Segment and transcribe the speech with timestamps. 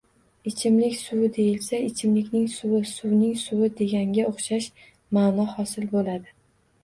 [0.51, 4.71] Ichimlik suvi deyilsa, ichimlikning suvi suvning suvi deganga oʻxshash
[5.19, 6.35] maʼno hosil boʻladi